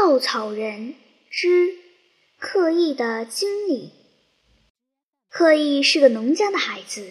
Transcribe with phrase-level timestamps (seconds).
[0.00, 0.94] 稻草人
[1.28, 1.74] 之
[2.38, 3.90] 刻意的经历。
[5.28, 7.10] 刻意是个农家的孩子，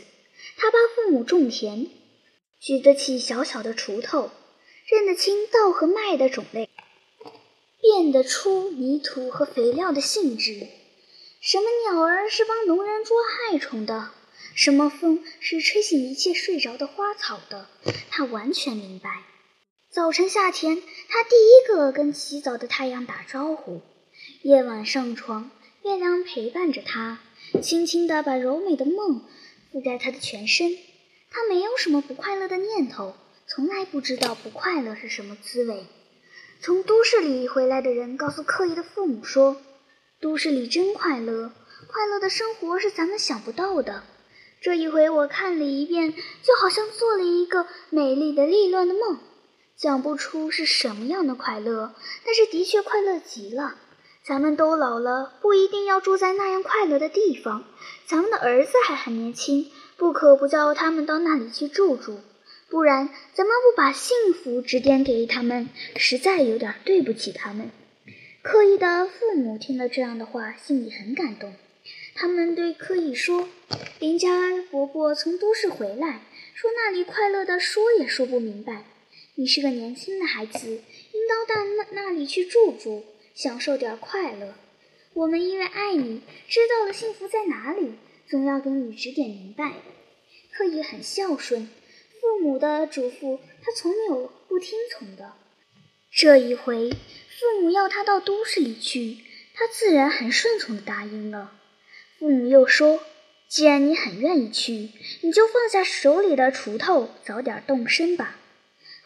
[0.56, 1.90] 他帮父母种田，
[2.62, 4.32] 举得起小小的锄头，
[4.86, 6.70] 认得清稻和麦的种类，
[7.82, 10.66] 辨得出泥土和肥料的性质。
[11.42, 13.18] 什么鸟儿是帮农人捉
[13.52, 14.12] 害虫的？
[14.56, 17.68] 什么风是吹醒一切睡着的花草的？
[18.10, 19.24] 他完全明白。
[19.98, 23.82] 早晨下田，他第一个跟起早的太阳打招呼；
[24.44, 25.50] 夜晚上床，
[25.84, 27.20] 月亮陪伴着他，
[27.64, 29.24] 轻轻地把柔美的梦
[29.74, 30.78] 覆盖他的全身。
[31.32, 33.16] 他没有什么不快乐的念头，
[33.48, 35.88] 从来不知道不快乐是什么滋味。
[36.62, 39.58] 从都市里回来的人告诉刻意的父母说
[40.22, 41.52] ：“都市里真快乐，
[41.88, 44.04] 快乐的生活是咱们想不到的。”
[44.62, 49.18] 这一回我看了一遍，就好像做了一个美丽的利乱的梦，
[49.80, 51.94] 讲不出是什么样的快乐，
[52.26, 53.76] 但是的确快乐极了。
[54.24, 57.64] 咱们都老了，不一定要住在那样快乐的地方。
[58.08, 62.20] 咱们的儿子还很年轻，不可不叫他们到那里去住住，
[62.70, 67.70] 不然咱们不把幸福指点给他们，实在有点对不起他们。
[68.42, 71.54] 刻意的父母听了这样的话，心里很感动。
[72.16, 73.48] 他们对刻意说
[74.00, 74.28] ：“林家
[74.72, 76.22] 伯伯从都市回来，
[76.56, 78.84] 说那里快乐的说也说不明白。
[79.40, 83.04] 你是个年轻的孩子，应当到那那里去住住，
[83.36, 84.56] 享受点快乐。
[85.14, 87.94] 我们因为爱你，知道了幸福在哪里，
[88.28, 89.74] 总要给你指点明白。”
[90.52, 91.70] 柯意很孝顺，
[92.20, 95.34] 父母的嘱咐他从没有不听从的。
[96.12, 99.18] 这一回，父母要他到都市里去，
[99.54, 101.52] 他自然很顺从的答应了。
[102.18, 103.02] 父母又说
[103.48, 104.90] ：“既然你很愿意去，
[105.22, 108.40] 你就放下手里的锄头，早点动身吧。”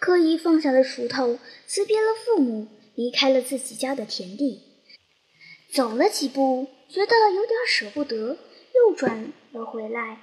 [0.01, 4.63] 柯伊放下了锄头，辞别了父母，离开了自己家的田地。
[5.71, 8.39] 走了几步，觉得有点舍不得，
[8.73, 10.17] 又转了回来。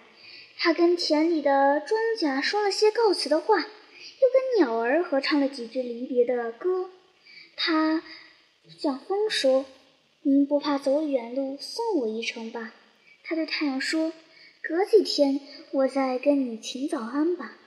[0.58, 6.90] 他跟田里的庄稼说了些告辞的话，又跟鸟儿合唱了几句离别的歌。
[7.54, 8.02] 他
[8.80, 9.64] 向风说
[10.22, 12.74] ：“您不怕走远路，送我一程吧？”
[13.22, 14.12] 他对太阳说
[14.60, 15.38] ：“隔几天
[15.70, 17.57] 我再跟你请早安吧。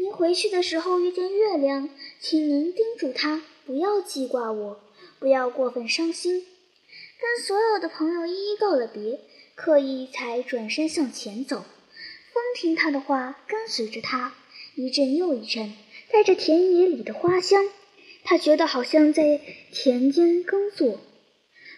[0.00, 4.80] 您回去的时候遇见月亮，请您叮嘱他不要记挂我，
[5.18, 6.46] 不要过分伤心。”
[7.20, 9.18] 跟所有的朋友一一告了别，
[9.56, 11.56] 刻意才转身向前走。
[12.32, 14.34] 风听他的话，跟随着他，
[14.76, 15.74] 一阵又一阵，
[16.12, 17.68] 带着田野里的花香。
[18.22, 19.40] 他觉得好像在
[19.72, 21.00] 田间耕作。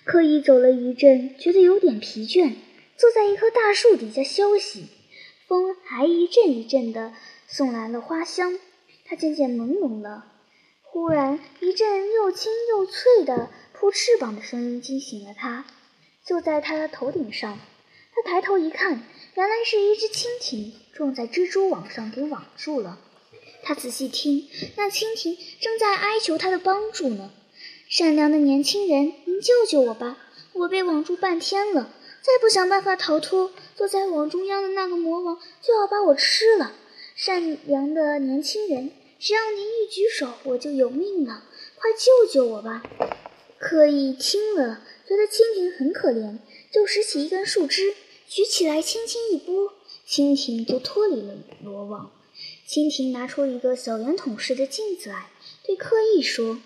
[0.05, 2.53] 刻意走了一阵，觉得有点疲倦。
[2.99, 4.89] 坐在一棵大树底下休息，
[5.49, 7.15] 风还一阵一阵的
[7.53, 8.57] 送来了花香，
[9.05, 10.25] 它渐渐朦胧了。
[10.83, 15.65] 忽然，一阵又轻又脆的扑翅膀的声音惊醒了他，
[16.25, 17.59] 就在他的头顶上。
[18.15, 19.03] 他抬头一看，
[19.35, 23.01] 原来是一只蜻蜓撞在蜘蛛网上，给网住了。
[23.65, 27.33] 他仔细听，那蜻蜓正在哀求他的帮助呢
[27.91, 30.19] ：“善良的年轻人，您救救我吧！
[30.53, 36.73] 我被网住半天了。”再不想办法逃脱，坐在网中央的那个魔王就要把我吃了。
[37.23, 41.45] 善良的年轻人，只要您一举手，我就有命了。
[41.75, 42.83] 快救救我吧！
[43.59, 46.39] 刻意听了，觉得蜻蜓很可怜，
[46.73, 47.93] 就拾起一根树枝，
[48.27, 49.75] 举起来轻轻一拨，
[50.09, 52.11] 蜻蜓就脱离了罗网。
[52.67, 55.29] 蜻蜓拿出一个小圆筒似的镜子来，
[55.63, 56.59] 对刻意说：“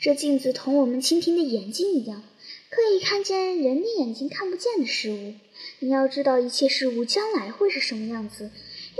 [0.00, 2.22] 这镜子同我们蜻蜓的眼睛一样。”
[2.70, 5.34] 可以看见人的眼睛看不见的事物。
[5.80, 8.50] 你要知道一切事物将来会是什么样子，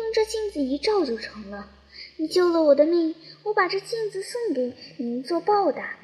[0.01, 1.71] 用这镜子一照就成了。
[2.17, 5.99] 你救了我的命，我把这镜子送给您做报答。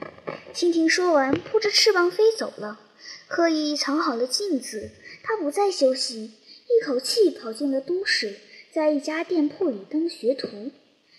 [0.54, 2.80] 蜻蜓说完，扑着翅膀飞走了。
[3.28, 4.90] 刻意藏好了镜子，
[5.22, 6.32] 他不再休息，
[6.68, 8.36] 一口气跑进了都市，
[8.70, 10.46] 在一家店铺里当学徒。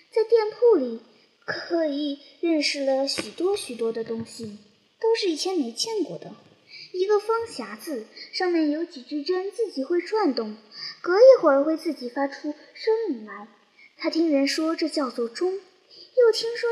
[0.09, 1.01] 在店铺里，
[1.45, 4.59] 刻意认识了许多许多的东西。
[4.99, 6.33] 都是以前没见过的，
[6.91, 10.57] 一个方匣子上面有几支针，自己会转动，
[11.01, 13.47] 隔一会儿会自己发出声音来。
[13.97, 16.69] 他听人说这叫做钟，又听说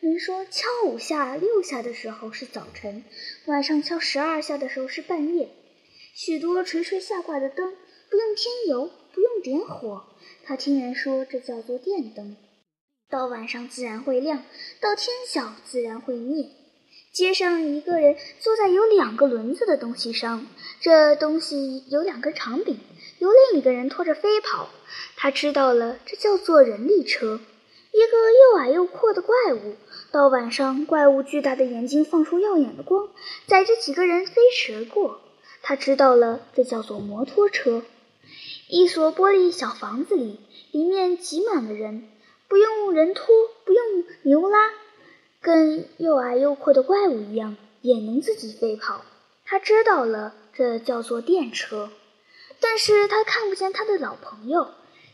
[0.00, 3.04] 人说敲五下、六下的时候是早晨，
[3.46, 5.48] 晚上敲十二下的时候是半夜。
[6.14, 7.74] 许多垂垂下挂的灯
[8.10, 10.04] 不用添油，不用点火，
[10.44, 12.36] 他听人说这叫做电灯，
[13.08, 14.44] 到晚上自然会亮，
[14.80, 16.50] 到天晓自然会灭。
[17.14, 20.46] 街上一个人坐在有两个轮子的东西上，
[20.82, 22.78] 这东西有两根长柄，
[23.18, 24.68] 由另一个人拖着飞跑。
[25.16, 27.40] 他知道了，这叫做人力车。
[27.92, 29.76] 一个又矮又阔的怪物。
[30.10, 33.08] 到晚上，怪物巨大的眼睛放出耀眼的光，
[33.46, 35.20] 载着几个人飞驰而过。
[35.62, 37.82] 他知道了，这叫做摩托车。
[38.68, 40.40] 一所玻璃小房子里，
[40.72, 42.08] 里面挤满了人，
[42.48, 43.26] 不用人拖，
[43.64, 44.70] 不用牛拉，
[45.40, 49.04] 跟又矮又阔的怪物一样，也能自己飞跑。
[49.44, 51.90] 他知道了，这叫做电车。
[52.60, 54.70] 但是他看不见他的老朋友，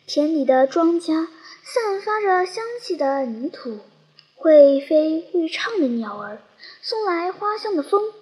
[0.07, 1.29] 田里的庄稼，
[1.63, 3.81] 散发着香气的泥土。
[4.35, 6.43] 会飞会唱的鸟儿，
[6.81, 8.13] 送来花香的风，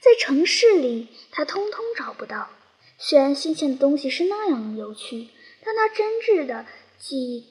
[0.00, 2.50] 在城市里他通通找不到。
[2.98, 5.28] 虽然新鲜的东西是那样有趣，
[5.64, 6.66] 但他真挚的
[6.98, 7.46] 记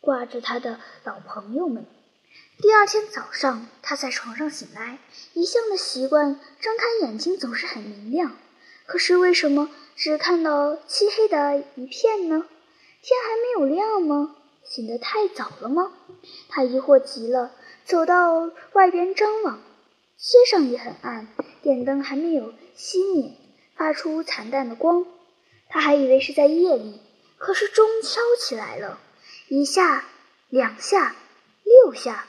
[0.00, 1.84] 挂着他的老朋友们。
[2.62, 4.98] 第二天早上，他在床上醒来，
[5.34, 8.38] 一向的习惯，睁开眼睛总是很明亮。
[8.90, 12.44] 可是为什么只看到漆黑的一片呢？
[13.00, 14.34] 天还没有亮吗？
[14.64, 15.92] 醒得太早了吗？
[16.48, 17.52] 他疑惑极了，
[17.84, 19.62] 走到外边张望，
[20.16, 21.28] 街上也很暗，
[21.62, 23.30] 电灯还没有熄灭，
[23.76, 25.06] 发出惨淡的光。
[25.68, 27.00] 他还以为是在夜里，
[27.38, 28.98] 可是钟敲起来了，
[29.46, 30.04] 一下，
[30.48, 31.14] 两下，
[31.62, 32.26] 六下，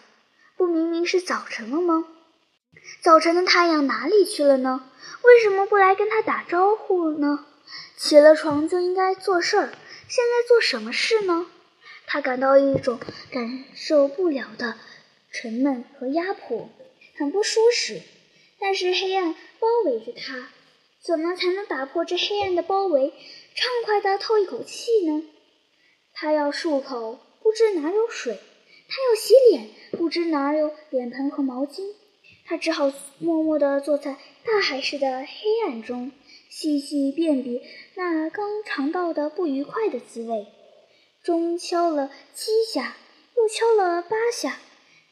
[0.55, 2.05] 不明明是早晨了吗？
[3.01, 4.89] 早晨的太阳哪里去了呢？
[5.23, 7.45] 为什么不来跟他打招呼呢？
[7.95, 9.69] 起了床就应该做事儿，
[10.07, 11.47] 现在做什么事呢？
[12.07, 12.99] 他感到一种
[13.31, 14.75] 感受不了的
[15.31, 16.69] 沉闷和压迫，
[17.17, 18.01] 很不舒适。
[18.59, 20.49] 但是黑暗包围着他，
[21.01, 23.13] 怎么才能打破这黑暗的包围，
[23.55, 25.23] 畅快地透一口气呢？
[26.13, 28.35] 他要漱口，不知哪有水；
[28.89, 31.93] 他要洗脸，不知哪有脸盆和毛巾。
[32.51, 35.25] 他只好默默地坐在大海似的黑
[35.65, 36.11] 暗中，
[36.49, 37.61] 细细辨别
[37.95, 40.47] 那刚尝到的不愉快的滋味。
[41.23, 42.97] 钟敲了七下，
[43.37, 44.59] 又敲了八下，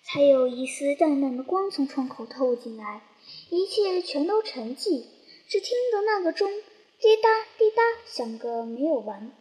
[0.03, 3.03] 才有一丝淡淡的光从窗口透进来。
[3.49, 5.05] 一切全都沉寂，
[5.47, 6.51] 只听得那个钟
[6.99, 9.31] 滴答滴答响个没有完。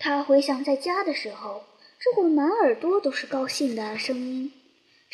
[0.00, 1.62] 他回想在家的时候，
[2.00, 4.52] 这会满耳朵都是高兴的声音。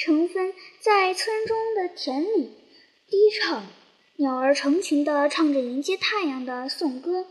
[0.02, 2.54] 晨风在村中的田里
[3.06, 3.66] 低唱，
[4.16, 7.26] 鸟儿成群地唱着迎接太阳的颂歌，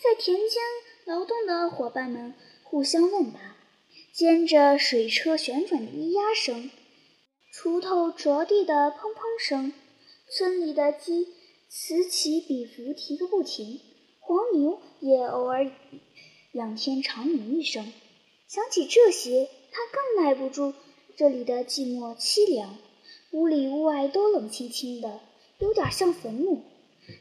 [0.00, 0.62] 在田间
[1.06, 2.32] 劳动的伙伴们。
[2.62, 3.56] 互相问答，
[4.12, 6.70] 兼着水车旋转的咿呀声，
[7.52, 9.72] 锄头着地的砰砰声，
[10.30, 11.26] 村里的鸡
[11.68, 13.80] 此起彼伏啼个不停，
[14.20, 15.68] 黄牛也偶尔
[16.52, 17.92] 仰天长鸣一声。
[18.46, 20.74] 想起这些，他更耐不住
[21.16, 22.76] 这里的寂寞凄凉。
[23.30, 25.20] 屋里屋外都冷清清的，
[25.58, 26.64] 有点像坟墓。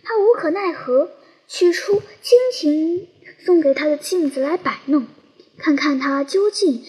[0.03, 1.11] 他无可奈何，
[1.47, 3.07] 取出蜻蜓
[3.45, 5.05] 送给他的镜子来摆弄。
[5.57, 6.83] 看看它究竟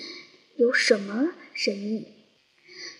[0.57, 2.07] 有什么神秘？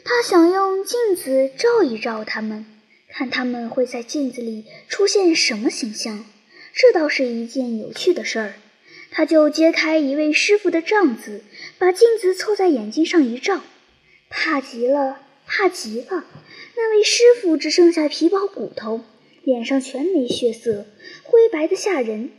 [0.05, 2.67] 他想用镜子照一照他们，
[3.09, 6.27] 看他们会在镜子里出现什么形象。
[6.75, 8.55] 这倒是一件有趣的事儿。
[9.11, 11.43] 他就揭开一位师傅的帐子，
[11.79, 13.63] 把镜子凑在眼睛上一照，
[14.37, 16.25] 怕极了，怕极了！
[16.77, 19.01] 那位师傅只剩下皮包骨头，
[19.45, 20.87] 脸上全没血色，
[21.23, 22.31] 灰白的吓人。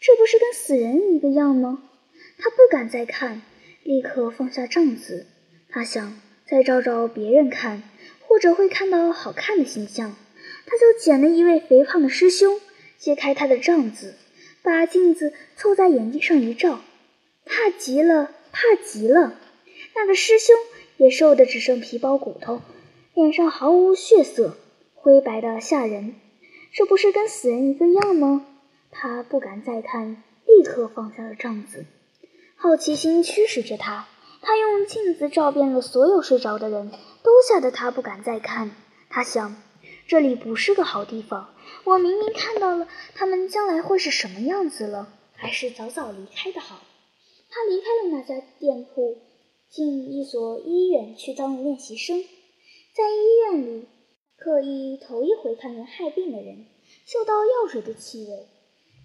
[0.00, 1.84] 这不是跟死人一个样吗？
[2.38, 3.40] 他不敢再看，
[3.84, 5.28] 立刻放下帐子。
[5.70, 7.84] 他想再照照别人看，
[8.26, 10.16] 或者会看到好看的形象。
[10.66, 12.60] 他就捡了一位肥胖的师兄，
[12.98, 14.16] 揭开他的帐子，
[14.60, 16.82] 把镜子凑在眼睛上一照，
[17.46, 19.38] 怕极了，怕极了。
[19.94, 20.56] 那个师兄
[20.96, 22.60] 也瘦得只剩皮包骨头，
[23.14, 24.56] 脸上毫无血色，
[24.94, 26.14] 灰白的吓人。
[26.72, 28.46] 这不是跟死人一个样吗？
[28.90, 31.84] 他不敢再看，立刻放下了帐子。
[32.56, 34.06] 好奇心驱使着他，
[34.40, 36.90] 他用镜子照遍了所有睡着的人，
[37.22, 38.70] 都吓得他不敢再看。
[39.10, 39.56] 他想，
[40.06, 41.54] 这里不是个好地方。
[41.84, 46.80] 我明明看到了他们将来会是什么样子了，还是早早离开的好。
[47.50, 49.18] 他离开了那家店铺，
[49.74, 52.22] 进一所医院去当练习生。
[52.22, 53.86] 在医院里，
[54.36, 56.66] 刻意头一回看见害病的人，
[57.04, 58.46] 嗅到药水的气味。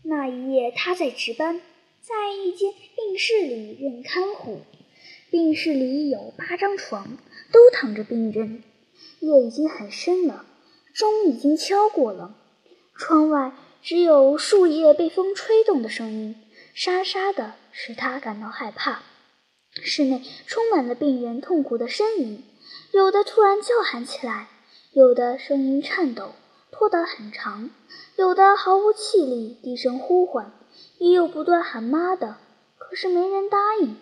[0.03, 1.59] 那一夜，他在值班。
[2.01, 4.59] 在一间病室里任看护，
[5.31, 7.17] 病室里有八张床，
[7.51, 8.63] 都躺着病人。
[9.21, 10.45] 夜已经很深了，
[10.93, 12.37] 钟已经敲过了。
[12.95, 16.35] 窗外只有树叶被风吹动的声音，
[16.75, 19.01] 沙沙的，使他感到害怕。
[19.83, 22.43] 室内充满了病人痛苦的呻吟，
[22.91, 24.47] 有的突然叫喊起来，
[24.93, 26.33] 有的声音颤抖，
[26.71, 27.69] 拖得很长，
[28.15, 30.51] 有的毫无气力，低声呼唤。
[30.97, 32.37] 也有不断喊妈的，
[32.77, 33.95] 可是没人答应。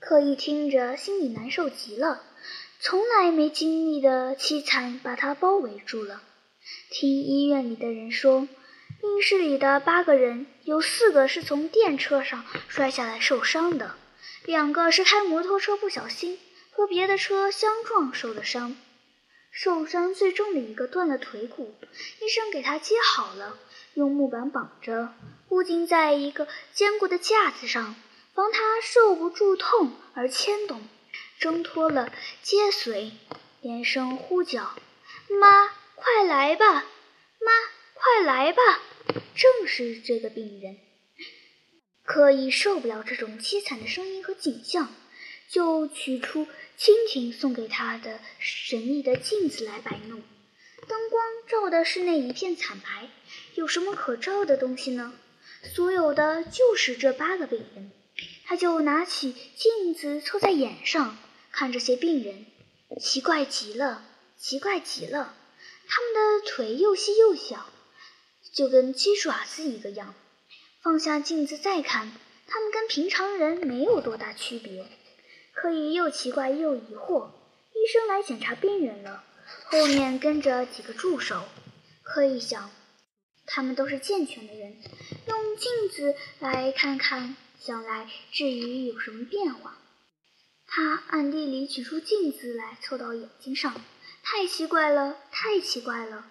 [0.00, 2.22] 可以听着心里难受极了，
[2.80, 6.22] 从来没经历的凄惨把他包围住了。
[6.90, 8.48] 听医院里的人说，
[9.00, 13.96] 病室里的八个人有四个是从电车上摔下来受伤的，
[14.44, 16.38] 两个是开摩托车不小心
[16.70, 18.76] 和别的车相撞受的伤。
[19.50, 21.74] 受伤最重的一个断了腿骨，
[22.20, 23.58] 医生给他接好了，
[23.94, 25.14] 用木板绑着，
[25.48, 27.96] 固定在一个坚固的架子上，
[28.34, 30.86] 防他受不住痛而牵动。
[31.40, 33.12] 挣脱了接髓，
[33.60, 34.74] 连声呼叫
[35.40, 36.84] ：“妈，快来吧！
[37.40, 37.52] 妈，
[37.94, 38.60] 快来吧！”
[39.36, 40.78] 正是这个病人，
[42.08, 44.94] 可以受不了这种凄惨的声音和景象。
[45.50, 46.46] 就取出
[46.78, 50.22] 蜻蜓送给他的神秘的镜子来摆弄，
[50.86, 53.08] 灯光照的是那一片惨白，
[53.54, 55.14] 有什么可照的东西呢？
[55.74, 57.90] 所有的就是这八个病人，
[58.44, 61.16] 他就拿起镜子凑在眼上
[61.50, 62.44] 看这些病人，
[63.00, 64.04] 奇怪极了，
[64.38, 65.34] 奇怪极了，
[65.86, 67.70] 他们的腿又细又小，
[68.52, 70.14] 就跟鸡爪子一个样。
[70.88, 72.10] 放下镜子再看，
[72.46, 74.86] 他们跟平常人没有多大区别。
[75.52, 77.28] 可以又奇怪又疑惑，
[77.74, 79.22] 医生来检查病人了，
[79.66, 81.42] 后面跟着几个助手。
[82.02, 82.70] 可以想，
[83.44, 84.78] 他们都是健全的人，
[85.26, 89.76] 用镜子来看看，想来至于有什么变化。
[90.66, 93.78] 他暗地里取出镜子来凑到眼睛上，
[94.22, 96.24] 太奇怪了，太奇怪了！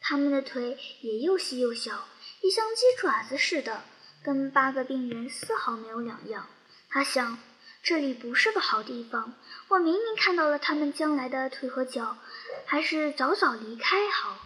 [0.00, 2.08] 他们的腿也又细又小，
[2.40, 3.84] 也像鸡爪子似的，
[4.24, 6.46] 跟八个病人丝毫没有两样。
[6.88, 7.38] 他想。
[7.84, 9.34] 这里不是个好地方，
[9.66, 12.16] 我明明看到了他们将来的腿和脚，
[12.64, 14.38] 还是早早离开好。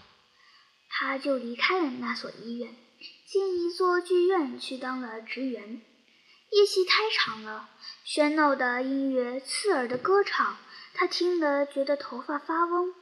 [0.88, 2.74] 他就离开了那所医院，
[3.26, 5.82] 进一座剧院去当了职员。
[6.50, 7.68] 夜戏太长了，
[8.06, 10.56] 喧闹的音乐，刺耳的歌唱，
[10.94, 12.94] 他听得觉得头发发嗡。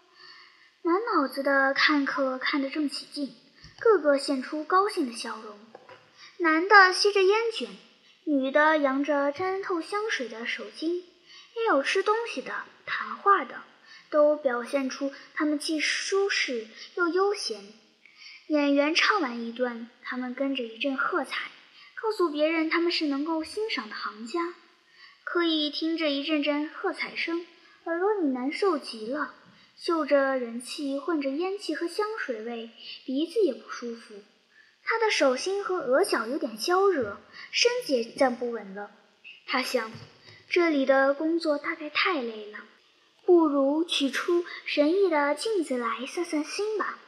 [0.82, 3.36] 满脑子的看客看得正起劲，
[3.78, 5.56] 个个现出高兴的笑容。
[6.44, 7.70] 男的吸着烟卷。
[8.24, 10.96] 女的扬着沾透香水的手巾，
[11.56, 12.52] 也有吃东西的、
[12.84, 13.62] 谈话的，
[14.10, 17.64] 都表现出他们既舒适又悠闲。
[18.48, 21.50] 演员唱完一段，他们跟着一阵喝彩，
[21.94, 24.54] 告诉别人他们是能够欣赏的行家。
[25.24, 27.46] 可以听着一阵阵喝彩声，
[27.84, 29.32] 耳朵里难受极了，
[29.78, 32.68] 嗅着人气混着烟气和香水味，
[33.06, 34.16] 鼻子也不舒服。
[34.84, 37.18] 他的手心和额角有点焦热，
[37.50, 38.90] 身子也站不稳了。
[39.46, 39.90] 他想，
[40.48, 42.58] 这里的工作大概太累了，
[43.24, 46.98] 不如取出神异的镜子来散散心吧。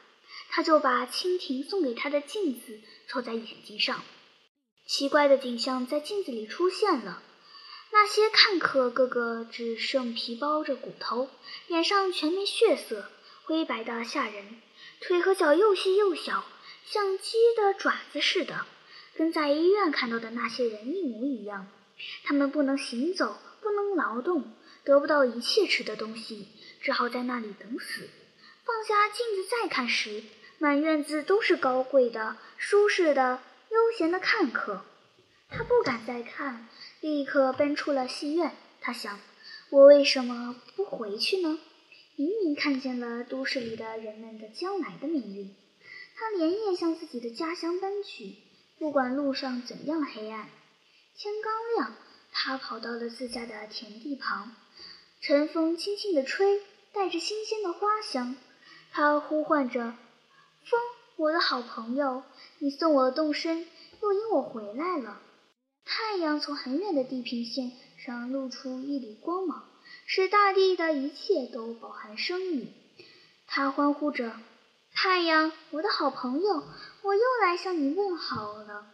[0.49, 4.03] 他就把蜻蜓送给他的镜子凑在眼睛上。
[4.87, 7.23] 奇怪的景象在镜子里出现了：
[7.91, 11.29] 那些看客个个只剩皮包着骨头，
[11.67, 13.11] 脸上全没血色，
[13.45, 14.63] 灰白的吓人，
[15.01, 16.45] 腿和脚又细又小。
[16.89, 18.65] 像鸡的爪子似的，
[19.17, 21.67] 跟在医院看到的那些人一模一样。
[22.23, 24.53] 他们不能行走，不能劳动，
[24.85, 26.47] 得不到一切吃的东西，
[26.81, 28.09] 只好在那里等死。
[28.65, 30.23] 放下镜子再看时，
[30.59, 33.41] 满院子都是高贵的、舒适的、
[33.71, 34.85] 悠闲的看客。
[35.49, 36.69] 他不敢再看，
[37.01, 38.53] 立刻奔出了戏院。
[38.81, 39.19] 他想：
[39.71, 41.59] 我为什么不回去呢？
[42.15, 45.53] 明明看见了都市里的人们的将来的命运。
[46.19, 48.37] 他连夜向自己的家乡奔去，
[48.79, 50.49] 不管路上怎样黑暗。
[51.15, 51.97] 天刚亮，
[52.33, 54.57] 他跑到了自家的田地旁，
[55.21, 56.63] 晨风轻轻地吹，
[56.95, 58.35] 带着新鲜的花香。
[58.93, 59.95] 他呼唤着
[60.65, 60.81] ：“风，
[61.17, 62.23] 我的好朋友，
[62.61, 63.67] 你送我动身，
[64.01, 65.21] 又引我回来了。”
[65.85, 69.69] 太阳从很远的地平线上露出一缕光芒，
[70.07, 72.73] 使大地的一切都饱含生命。
[73.47, 74.35] 他欢呼着。
[74.99, 76.65] 太阳，我的好朋友，
[77.03, 78.87] 我又来向你问好了。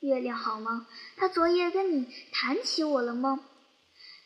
[0.00, 0.86] 月亮好吗？
[1.16, 3.40] 他昨夜跟你谈起我了吗？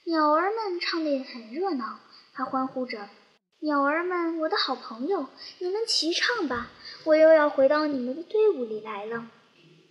[0.05, 2.01] 鸟儿们唱得很热闹，
[2.35, 3.09] 它欢呼着
[3.63, 5.29] ：“鸟儿们，我的好朋友，
[5.61, 6.73] 你们齐唱吧，
[7.05, 9.31] 我又要回到你们的队伍里来了。”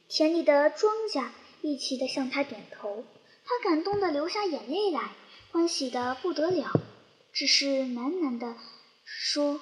[0.09, 1.29] 田里的庄稼
[1.61, 3.05] 一起的向他点头，
[3.45, 5.11] 他感动的流下眼泪来，
[5.53, 6.73] 欢喜的不得了，
[7.31, 8.57] 只是喃喃的
[9.05, 9.61] 说。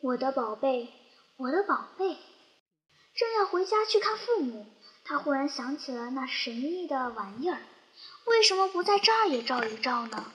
[0.00, 0.88] 我的宝贝，
[1.36, 2.16] 我的宝贝，
[3.16, 4.64] 正要回家去看父母，
[5.04, 7.58] 他忽然想起了那神秘的玩意儿，
[8.26, 10.30] 为什么不在这儿也照一照呢？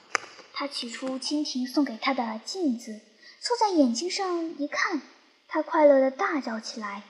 [0.52, 3.00] 他取出蜻蜓送给他的镜子，
[3.40, 5.00] 凑在眼睛上一看，
[5.48, 7.02] 他快乐地大叫起来：“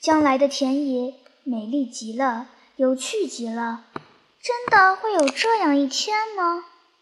[0.00, 1.14] 将来的田野
[1.44, 3.84] 美丽极了，有趣极了！
[4.42, 6.64] 真的会有这样一天吗？